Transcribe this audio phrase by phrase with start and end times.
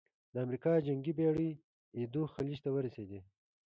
[0.33, 1.51] د امریکا جنګي بېړۍ
[1.97, 3.19] ایدو خلیج ته ورسېدې.